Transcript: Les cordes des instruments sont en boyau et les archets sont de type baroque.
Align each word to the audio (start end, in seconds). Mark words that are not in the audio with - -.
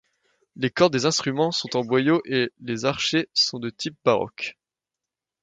Les 0.55 0.71
cordes 0.71 0.93
des 0.93 1.05
instruments 1.05 1.51
sont 1.51 1.77
en 1.77 1.83
boyau 1.85 2.23
et 2.25 2.51
les 2.59 2.85
archets 2.85 3.29
sont 3.35 3.59
de 3.59 3.69
type 3.69 3.95
baroque. 4.03 4.57